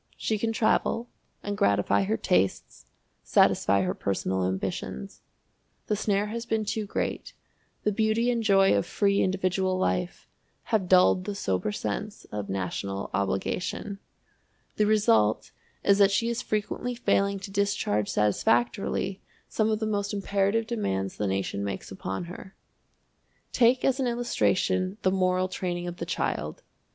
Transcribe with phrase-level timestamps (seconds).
[0.17, 1.09] She can travel,
[1.43, 2.87] and gratify her tastes,
[3.21, 5.21] satisfy her personal ambitions.
[5.85, 7.33] The snare has been too great;
[7.83, 10.27] the beauty and joy of free individual life
[10.73, 13.99] have dulled the sober sense of national obligation.
[14.77, 15.51] The result
[15.83, 21.15] is that she is frequently failing to discharge satisfactorily some of the most imperative demands
[21.17, 22.55] the nation makes upon her.
[23.51, 26.63] Take as an illustration the moral training of the child.